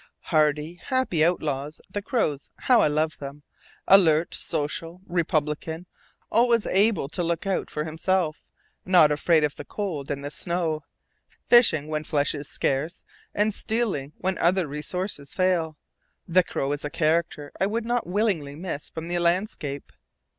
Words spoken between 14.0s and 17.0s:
when other resources fail, the crow is a